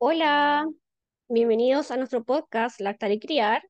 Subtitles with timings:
[0.00, 0.68] Hola,
[1.28, 3.68] bienvenidos a nuestro podcast Lactar y Criar,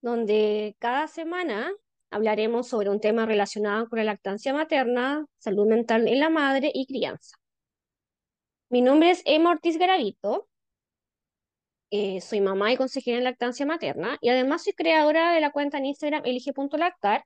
[0.00, 1.72] donde cada semana
[2.10, 6.86] hablaremos sobre un tema relacionado con la lactancia materna, salud mental en la madre y
[6.86, 7.36] crianza.
[8.68, 10.48] Mi nombre es Emma Ortiz Garavito,
[11.90, 15.78] eh, soy mamá y consejera en lactancia materna y además soy creadora de la cuenta
[15.78, 17.24] en Instagram elige.lactar,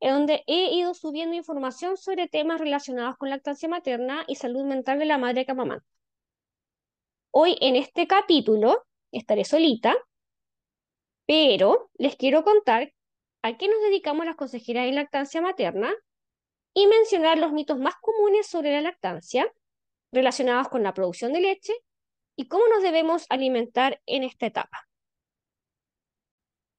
[0.00, 4.98] en donde he ido subiendo información sobre temas relacionados con lactancia materna y salud mental
[4.98, 5.82] de la madre que.
[7.32, 9.96] Hoy en este capítulo estaré solita,
[11.26, 12.92] pero les quiero contar
[13.42, 15.94] a qué nos dedicamos las consejeras en lactancia materna
[16.74, 19.52] y mencionar los mitos más comunes sobre la lactancia
[20.10, 21.72] relacionados con la producción de leche
[22.36, 24.88] y cómo nos debemos alimentar en esta etapa.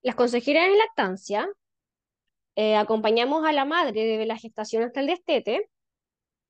[0.02, 1.50] Las consejeras en lactancia
[2.58, 5.70] eh, acompañamos a la madre desde la gestación hasta el destete,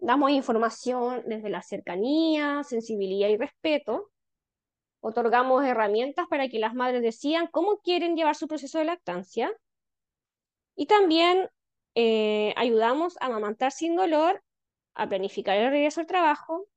[0.01, 4.09] damos información desde la cercanía, sensibilidad y respeto,
[4.99, 9.51] otorgamos herramientas para que las madres decidan cómo quieren llevar su proceso de lactancia
[10.75, 11.49] y también
[11.95, 14.43] eh, ayudamos a amamantar sin dolor,
[14.95, 16.67] a planificar el regreso al trabajo,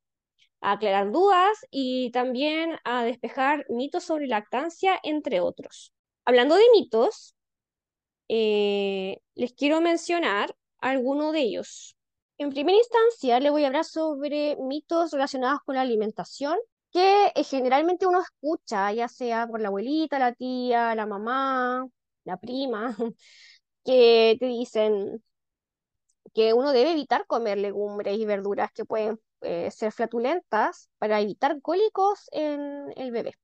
[0.60, 5.94] a aclarar dudas y también a despejar mitos sobre lactancia, entre otros.
[6.26, 7.34] Hablando de mitos,
[8.28, 11.96] eh, les quiero mencionar algunos de ellos.
[12.38, 16.58] En primera instancia, le voy a hablar sobre mitos relacionados con la alimentación
[16.92, 21.86] que eh, generalmente uno escucha, ya sea por la abuelita, la tía, la mamá,
[22.24, 22.96] la prima,
[23.84, 25.22] que te dicen
[26.34, 31.60] que uno debe evitar comer legumbres y verduras que pueden eh, ser flatulentas para evitar
[31.62, 33.34] cólicos en el bebé.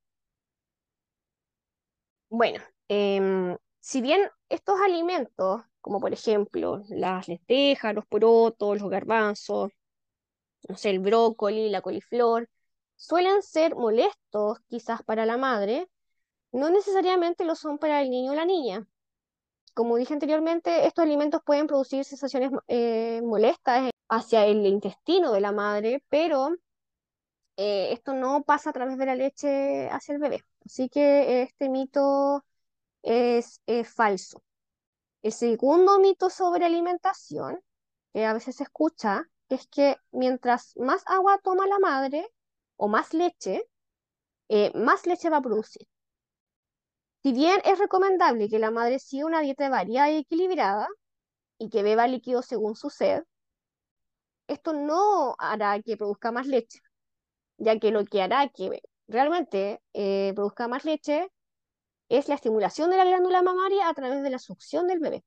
[2.28, 9.70] Bueno, em, si bien estos alimentos, como por ejemplo las lentejas, los porotos, los garbanzos,
[10.68, 12.48] no sé, el brócoli, la coliflor,
[12.96, 15.88] suelen ser molestos quizás para la madre,
[16.52, 18.86] no necesariamente lo son para el niño o la niña.
[19.74, 25.52] Como dije anteriormente, estos alimentos pueden producir sensaciones eh, molestas hacia el intestino de la
[25.52, 26.50] madre, pero
[27.56, 30.44] eh, esto no pasa a través de la leche hacia el bebé.
[30.64, 32.44] Así que este mito
[33.02, 33.60] es
[33.94, 34.42] falso.
[35.22, 37.60] El segundo mito sobre alimentación,
[38.12, 42.26] que a veces se escucha, es que mientras más agua toma la madre,
[42.76, 43.62] o más leche,
[44.48, 45.86] eh, más leche va a producir.
[47.22, 50.88] Si bien es recomendable que la madre siga una dieta variada y equilibrada
[51.58, 53.22] y que beba líquidos según su sed,
[54.48, 56.80] esto no hará que produzca más leche,
[57.58, 61.30] ya que lo que hará que realmente eh, produzca más leche
[62.10, 65.24] es la estimulación de la glándula mamaria a través de la succión del bebé.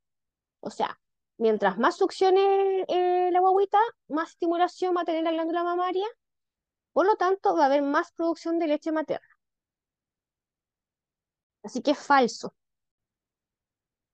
[0.62, 1.00] O sea,
[1.38, 3.80] mientras más succione eh, la guaguita,
[4.10, 6.08] más estimulación va a tener la glándula mamaria
[6.94, 9.28] por lo tanto, va a haber más producción de leche materna.
[11.64, 12.54] Así que es falso.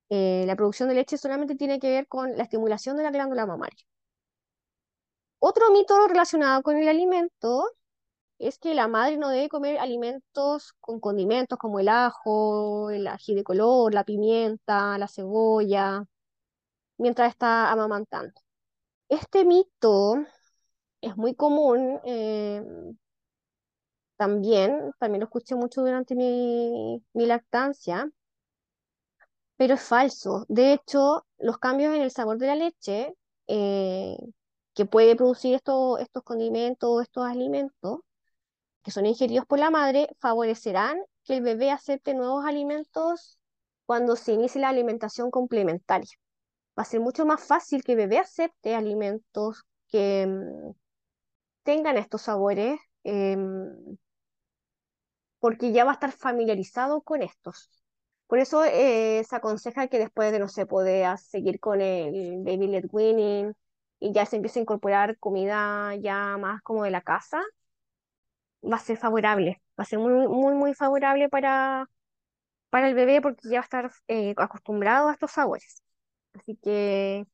[0.08, 3.46] Eh, la producción de leche solamente tiene que ver con la estimulación de la glándula
[3.46, 3.84] mamaria.
[5.38, 7.70] Otro mito relacionado con el alimento
[8.40, 13.34] es que la madre no debe comer alimentos con condimentos como el ajo, el ají
[13.34, 16.04] de color, la pimienta, la cebolla,
[16.98, 18.32] mientras está amamantando.
[19.08, 20.16] Este mito
[21.02, 22.62] es muy común eh,
[24.16, 28.10] también, también lo escuché mucho durante mi, lactancia,
[29.56, 30.46] pero es falso.
[30.48, 33.14] De hecho, los cambios en el sabor de la leche
[33.48, 34.16] eh,
[34.74, 38.00] que puede producir estos condimentos, estos alimentos
[38.82, 43.38] que son ingeridos por la madre, favorecerán que el bebé acepte nuevos alimentos
[43.86, 46.10] cuando se inicie la alimentación complementaria.
[46.78, 50.72] Va a ser mucho más fácil que el bebé acepte alimentos que, mm,
[51.62, 53.96] tengan estos sabores, em,
[55.38, 57.70] porque ya va a estar familiarizado con estos.
[58.26, 62.68] Por eso eh, se aconseja que después de, no se pueda seguir con el baby
[62.68, 63.54] led weaning
[63.98, 67.42] y ya se empiece a incorporar comida ya más como de la casa,
[68.62, 71.88] va a ser favorable, va a ser muy, muy, muy favorable para,
[72.70, 75.82] para el bebé porque ya va a estar eh, acostumbrado a estos sabores.
[76.34, 77.26] Así que,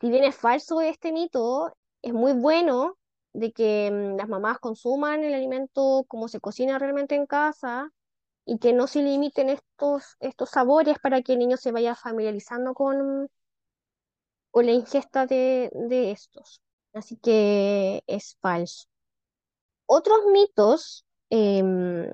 [0.00, 1.72] si bien es falso este mito,
[2.02, 2.96] es muy bueno
[3.32, 7.90] de que mm, las mamás consuman el alimento como se cocina realmente en casa
[8.46, 12.74] y que no se limiten estos, estos sabores para que el niño se vaya familiarizando
[12.74, 13.28] con,
[14.50, 15.70] con la ingesta de,
[16.12, 16.62] estos.
[16.92, 18.86] Así que es falso.
[19.96, 22.04] Otros mitos em,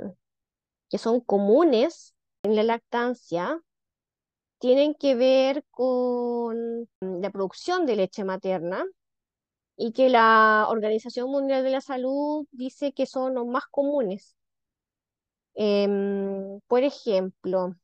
[0.90, 3.58] que son comunes en la lactancia
[4.58, 8.84] tienen que ver con la producción de leche materna
[9.78, 14.36] y que la Organización Mundial de la Salud dice que son los más comunes.
[15.54, 17.76] Em, por ejemplo,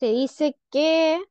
[0.00, 1.22] se dice que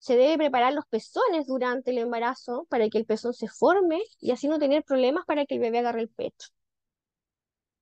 [0.00, 4.32] se debe preparar los pezones durante el embarazo para que el pezón se forme y
[4.32, 6.48] así no tener problemas para que el bebé agarre el pecho.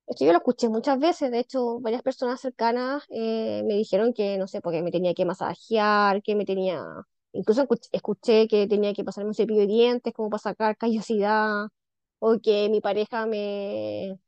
[0.06, 4.38] Esto yo lo escuché muchas veces, de hecho, varias personas cercanas eh, me dijeron que,
[4.38, 6.82] no sé, porque me tenía que masajear, que me tenía,
[7.32, 11.66] incluso escuch- escuché que tenía que pasarme un cepillo de dientes como para sacar callosidad,
[12.20, 14.18] o que mi pareja me,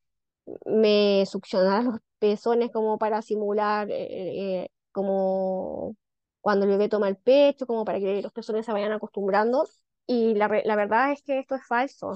[0.66, 5.96] me succionara los pezones como para simular, eh, eh, como
[6.40, 9.69] cuando el bebé toma el pecho, como para que los pezones se vayan acostumbrando.
[10.06, 12.14] Y la, la verdad es que esto es falso.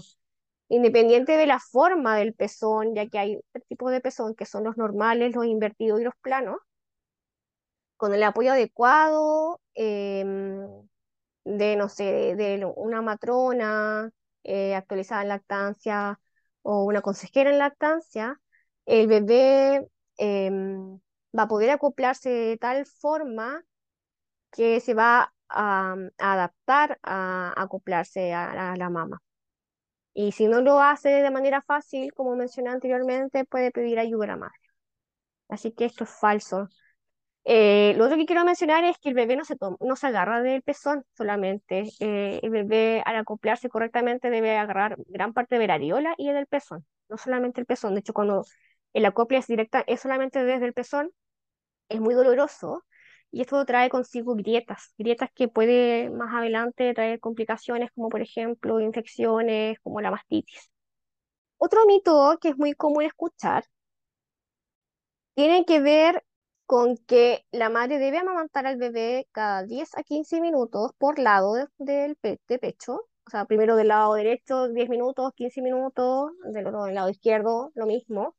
[0.68, 4.76] Independiente de la forma del pezón, ya que hay tipos de pezón, que son los
[4.76, 6.58] normales, los invertidos y los planos,
[7.96, 10.66] con el apoyo adecuado em,
[11.44, 14.10] de, no sé, de, de una matrona
[14.44, 16.20] eh, actualizada en lactancia
[16.62, 18.40] o una consejera en lactancia,
[18.86, 19.86] el bebé
[20.18, 20.98] em,
[21.36, 23.64] va a poder acoplarse de tal forma
[24.54, 29.20] que se va a, a adaptar a, acoplarse a la mama.
[30.14, 34.28] Y si no lo hace de manera fácil, como mencioné anteriormente, puede pedir ayuda a
[34.28, 34.58] la madre.
[35.48, 36.68] Así que esto es falso.
[37.44, 40.42] Eh, lo otro que quiero mencionar es que el bebé no se, no se agarra
[40.42, 41.90] del pezón solamente.
[42.00, 46.46] Eh, el bebé al acoplarse correctamente debe agarrar gran parte de la areola y del
[46.46, 47.94] pezón, no solamente el pezón.
[47.94, 48.44] De hecho, cuando
[48.94, 51.10] el acople es directa, es solamente desde el pezón,
[51.88, 52.84] es muy doloroso
[53.34, 58.80] y esto trae consigo grietas, grietas que puede más adelante traer complicaciones como por ejemplo
[58.80, 60.70] infecciones como la mastitis.
[61.58, 63.64] Otro mito que es muy común escuchar
[65.34, 66.24] tiene que ver
[66.66, 71.54] con que la madre debe amamantar al bebé cada 10 a 15 minutos por lado
[71.54, 72.94] de- del de pecho.
[73.26, 77.86] O sea, primero del lado derecho 10 minutos, 15 minutos, del del lado izquierdo lo
[77.86, 78.34] mismo.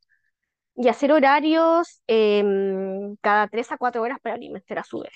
[0.76, 5.12] Y hacer horarios em, cada 3 a 4 horas para alimentar a su bebé.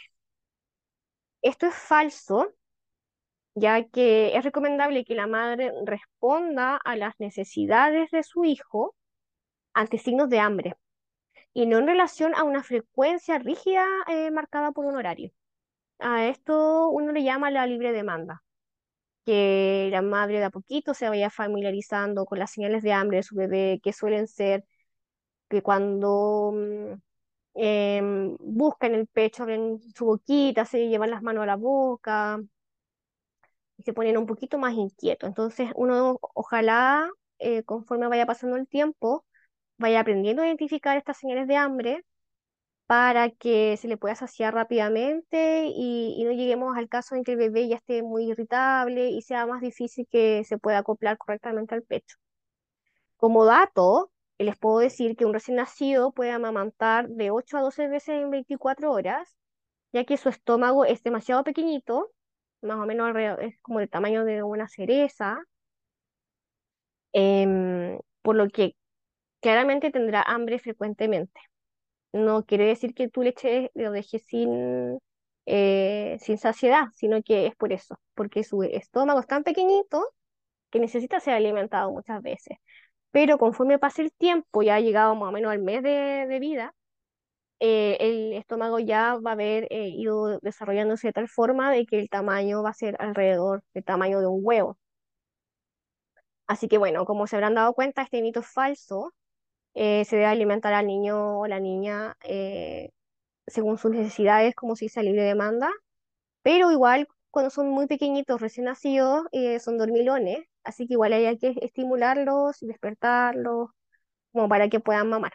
[1.41, 2.53] Esto es falso,
[3.55, 8.95] ya que es recomendable que la madre responda a las necesidades de su hijo
[9.73, 10.75] ante signos de hambre
[11.53, 15.31] y no en relación a una frecuencia rígida eh, marcada por un horario.
[15.99, 18.43] A esto uno le llama la libre demanda,
[19.25, 23.23] que la madre de a poquito se vaya familiarizando con las señales de hambre de
[23.23, 24.65] su bebé, que suelen ser
[25.49, 26.93] que cuando mm,
[27.55, 32.39] em, buscan el pecho, abren su boquita, se llevan las manos a la boca
[33.77, 35.27] y se ponen un poquito más inquietos.
[35.27, 37.09] Entonces uno ojalá,
[37.39, 39.25] eh, conforme vaya pasando el tiempo,
[39.77, 42.05] vaya aprendiendo a identificar estas señales de hambre
[42.87, 47.33] para que se le pueda saciar rápidamente y, y no lleguemos al caso en que
[47.33, 51.75] el bebé ya esté muy irritable y sea más difícil que se pueda acoplar correctamente
[51.75, 52.17] al pecho.
[53.17, 57.87] Como dato, les puedo decir que un recién nacido puede amamantar de 8 a 12
[57.87, 59.37] veces en 24 horas,
[59.93, 62.11] ya que su estómago es demasiado pequeñito,
[62.61, 65.39] más o menos es como el tamaño de una cereza,
[67.13, 68.75] em, por lo que
[69.41, 71.41] claramente tendrá hambre frecuentemente.
[72.13, 74.99] no quiere decir que tu leche lo dejes sin,
[75.45, 80.05] eh, sin saciedad, sino que es por eso, porque su estómago es tan pequeñito
[80.71, 82.57] que necesita ser alimentado muchas veces.
[83.11, 86.39] Pero conforme pase el tiempo, ya ha llegado más o menos al mes de, de
[86.39, 86.75] vida,
[87.59, 91.99] eh, el estómago ya va a haber eh, ido desarrollándose de tal forma de que
[91.99, 94.77] el tamaño va a ser alrededor del tamaño de un huevo.
[96.47, 99.13] Así que bueno, como se habrán dado cuenta, este mito es falso.
[99.75, 102.91] eh, se debe alimentar al niño o la niña eh,
[103.47, 105.71] según sus necesidades, como si dice libre demanda,
[106.43, 111.37] pero igual cuando son muy pequeñitos, recién nacidos, eh, son dormilones, así que igual hay
[111.37, 113.69] que estimularlos y despertarlos
[114.33, 115.33] como para que puedan mamar.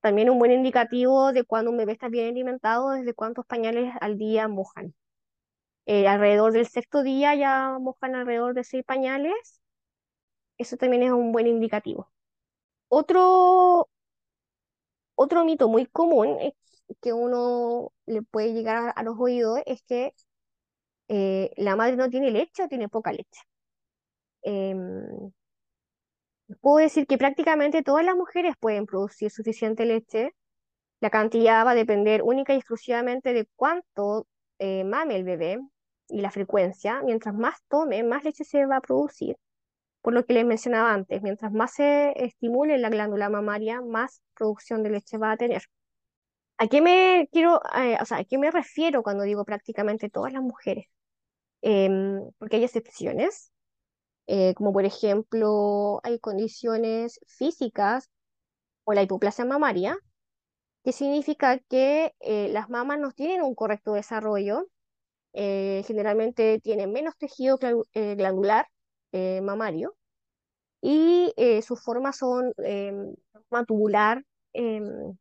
[0.00, 3.92] También un buen indicativo de cuando un bebé está bien alimentado es de cuántos pañales
[4.00, 4.94] al día mojan.
[5.86, 9.60] Eh, alrededor del sexto día ya mojan alrededor de seis pañales.
[10.58, 12.10] Eso también es un buen indicativo.
[12.88, 13.88] Otro,
[15.14, 16.54] otro mito muy común es
[17.00, 20.14] que uno le puede llegar a, los oídos es que
[21.08, 23.42] eh, la madre no tiene leche o tiene poca leche.
[24.48, 25.30] Em,
[26.60, 30.34] puedo decir que prácticamente todas las mujeres pueden producir suficiente leche.
[31.00, 34.26] La cantidad va a depender única y exclusivamente de cuánto
[34.58, 35.58] eh, mame el bebé
[36.08, 37.02] y la frecuencia.
[37.04, 39.36] Mientras más tome, más leche se va a producir.
[40.02, 44.82] Por lo que les mencionaba antes, mientras más se estimule la glándula mamaria, más producción
[44.82, 45.62] de leche va a tener.
[46.58, 50.42] ¿A qué me quiero, eh, o sea, a me refiero cuando digo prácticamente todas las
[50.42, 50.86] mujeres?
[51.62, 53.52] Em, porque hay excepciones.
[54.28, 58.10] Eh, como por ejemplo hay condiciones físicas
[58.84, 59.98] o la hipoplasia mamaria,
[60.84, 64.68] que significa que eh, las mamas no tienen un correcto desarrollo,
[65.34, 68.66] eh, generalmente tienen menos tejido glandular
[69.42, 69.96] mamario
[70.82, 71.32] y
[71.62, 73.14] sus formas son em,
[73.66, 75.16] tubular, em,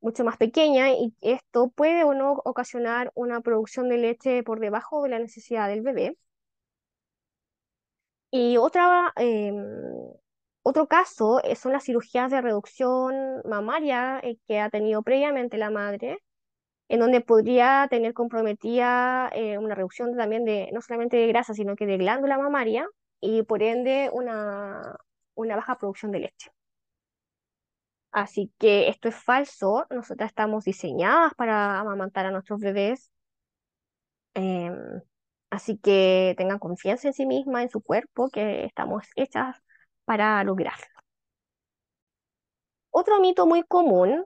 [0.00, 5.02] mucho más pequeña y esto puede o no ocasionar una producción de leche por debajo
[5.02, 6.16] de la necesidad del bebé.
[8.36, 9.54] Y otra, em,
[10.64, 13.14] otro caso eh, son las cirugías de reducción
[13.44, 16.18] mamaria eh, que ha tenido previamente la madre,
[16.88, 21.76] en donde podría tener comprometida eh, una reducción también de no solamente de grasa, sino
[21.76, 22.88] que de glándula mamaria
[23.20, 24.96] y por ende una,
[25.34, 26.50] una baja producción de leche.
[28.10, 29.86] Así que esto es falso.
[29.90, 33.10] Nosotras estamos diseñadas para amamantar a nuestros bebés.
[34.34, 35.02] Em,
[35.54, 39.56] así que tengan confianza en sí misma, en su cuerpo, que estamos hechas
[40.04, 40.86] para lograrlo.
[42.90, 44.24] Otro mito muy común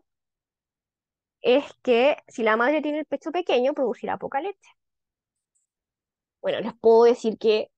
[1.41, 4.71] es que si la madre tiene el pecho pequeño, producirá poca leche.
[6.41, 7.71] Bueno, les puedo decir que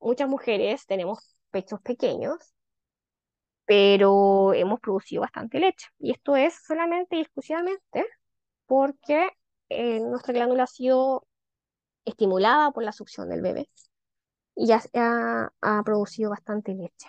[0.00, 2.54] muchas mujeres tenemos pechos pequeños
[3.66, 5.88] pero hemos producido bastante leche.
[5.98, 8.06] Y esto es solamente y exclusivamente
[8.66, 9.30] porque
[9.68, 11.26] eh, nuestra glándula ha sido
[12.06, 13.68] estimulada por la succión del bebé
[14.54, 17.08] y ya ha, producido bastante leche.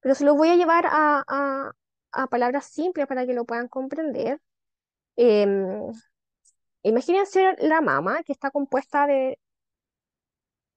[0.00, 1.72] Pero se lo voy a llevar a,
[2.30, 4.40] palabras simples para que lo puedan comprender.
[5.16, 5.92] Em,
[6.82, 9.38] imagínense la mama que está compuesta de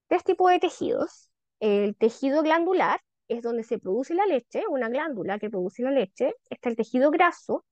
[0.07, 1.31] tres tipos de tejidos.
[1.59, 6.33] El tejido glandular, es donde se produce la leche, una glándula que produce la leche,
[6.49, 7.65] está el tejido graso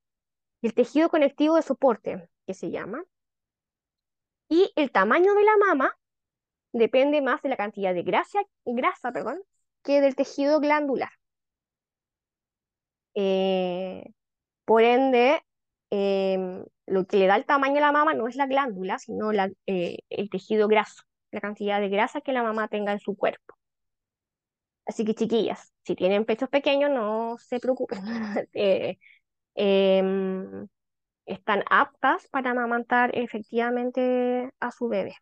[0.60, 3.04] y el tejido conectivo de soporte, que se llama.
[4.52, 5.96] Y el tamaño de la mama
[6.74, 9.40] depende más de la cantidad de grasa, grasa perdón,
[9.82, 11.08] que del tejido glandular.
[13.14, 14.04] Eh,
[14.66, 15.42] por ende,
[15.90, 19.32] em, lo que le da el tamaño a la mama no es la glándula, sino
[19.66, 23.54] eh, el tejido graso, la cantidad de grasa que la mama tenga en su cuerpo.
[24.84, 28.00] Así que chiquillas, si tienen pechos pequeños, no se preocupen.
[31.32, 35.16] Eh, están aptas para amamantar efectivamente a su bebé.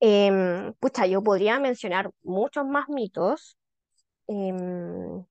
[0.00, 3.56] Em, pucha, yo podría mencionar muchos más mitos,
[4.28, 5.24] em,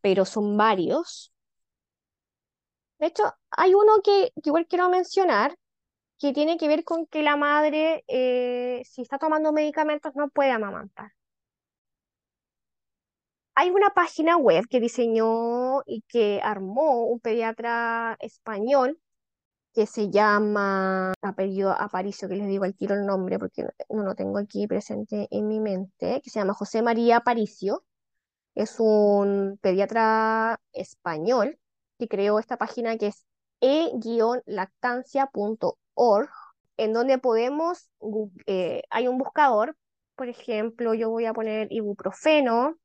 [0.00, 1.32] pero son varios.
[2.98, 5.56] De hecho, hay uno que igual quiero mencionar,
[6.18, 10.50] que tiene que ver con que la madre, eh, si está tomando medicamentos, no puede
[10.52, 11.12] amamantar.
[13.54, 18.98] Hay una página web que diseñó y que armó un pediatra español
[19.74, 24.14] que se llama apellido Aparicio, que les digo al tiro el nombre porque no lo
[24.14, 27.84] tengo aquí presente en mi mente, que se llama José María Aparicio.
[28.54, 31.58] Es un pediatra español
[31.98, 33.26] que creó esta página que es
[33.60, 36.30] e-lactancia.org
[36.76, 37.90] en donde podemos,
[38.46, 39.76] eh, hay un buscador,
[40.16, 42.76] por ejemplo, yo voy a poner ibuprofeno,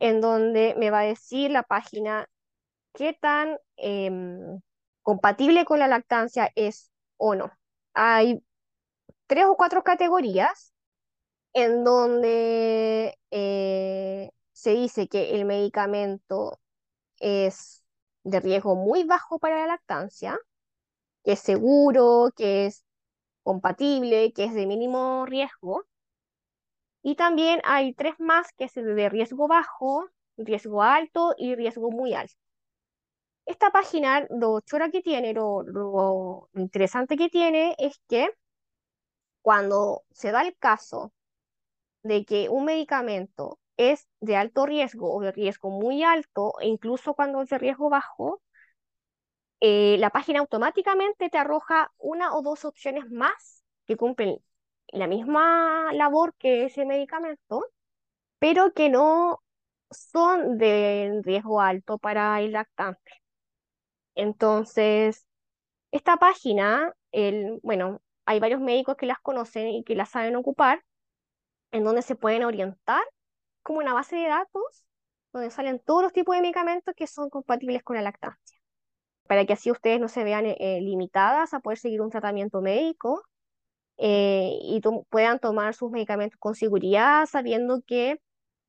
[0.00, 2.28] en donde me va a decir la página
[2.94, 4.60] qué tan em,
[5.02, 7.52] compatible con la lactancia es o no.
[7.94, 8.42] Hay
[9.26, 10.74] tres o cuatro categorías
[11.52, 16.60] en donde eh, se dice que el medicamento
[17.20, 17.84] es
[18.24, 20.38] de riesgo muy bajo para la lactancia,
[21.24, 22.84] que es seguro, que es
[23.42, 25.86] compatible, que es de mínimo riesgo.
[27.02, 32.14] Y también hay tres más, que es de riesgo bajo, riesgo alto y riesgo muy
[32.14, 32.36] alto.
[33.44, 38.30] Esta página, lo chora que tiene, lo, lo interesante que tiene es que
[39.42, 41.12] cuando se da el caso
[42.02, 47.14] de que un medicamento es de alto riesgo o de riesgo muy alto, e incluso
[47.14, 48.42] cuando es de riesgo bajo,
[49.60, 54.38] eh, la página automáticamente te arroja una o dos opciones más que cumplen
[54.92, 57.64] la misma labor que ese medicamento,
[58.38, 59.42] pero que no
[59.90, 63.12] son de riesgo alto para el lactante.
[64.14, 65.26] Entonces,
[65.92, 70.84] esta página, el, bueno, hay varios médicos que las conocen y que las saben ocupar,
[71.72, 73.02] en donde se pueden orientar
[73.62, 74.84] como una base de datos
[75.32, 78.60] donde salen todos los tipos de medicamentos que son compatibles con la lactancia
[79.30, 83.22] para que así ustedes no se vean eh, limitadas a poder seguir un tratamiento médico
[84.00, 84.80] eh, y
[85.10, 88.20] puedan tomar sus medicamentos con seguridad, sabiendo que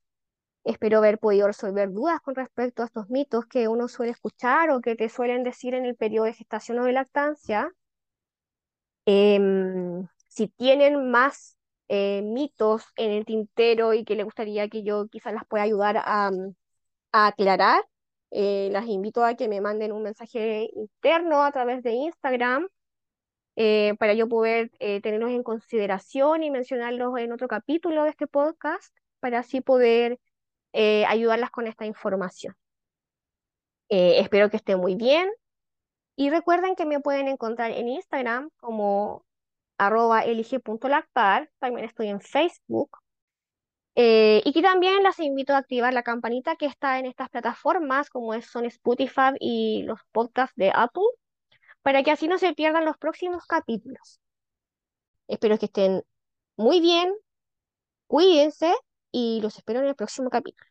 [0.65, 4.81] Espero haber podido resolver dudas con respecto a estos mitos que uno suele escuchar o
[4.81, 7.71] que te suelen decir en el periodo de gestación o de lactancia.
[9.07, 11.57] Em, si tienen más
[11.89, 15.97] eh, mitos en el tintero y que les gustaría que yo quizás las pueda ayudar
[15.99, 16.31] a,
[17.13, 17.85] aclarar,
[18.31, 22.69] eh, las invito a que me manden un mensaje interno a través de Instagram
[23.61, 28.95] eh, para yo poder tenerlos en consideración y mencionarlos en otro capítulo de este podcast,
[29.21, 30.19] para así poder
[30.73, 32.55] ayudarlas con esta información.
[33.89, 35.29] espero que esté muy bien.
[36.17, 39.25] Y recuerden que me pueden encontrar en Instagram como
[39.79, 40.25] arroba
[41.59, 42.91] también estoy en Facebook.
[44.01, 48.11] Eh, y que también las invito a activar la campanita que está en estas plataformas,
[48.11, 51.03] como son Spotify y los podcasts de Apple,
[51.83, 54.21] para que así no se pierdan los próximos capítulos.
[55.29, 56.03] Espero que estén
[56.57, 57.15] muy bien,
[58.09, 58.75] cuídense
[59.13, 60.68] y los espero en el próximo capítulo.